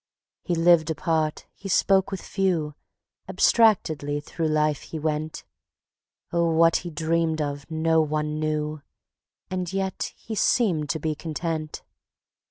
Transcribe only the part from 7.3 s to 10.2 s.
of no one knew, And yet